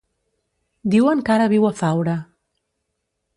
Diuen 0.95 1.21
que 1.27 1.35
ara 1.35 1.47
viu 1.53 1.67
a 1.69 1.71
Faura. 1.83 2.17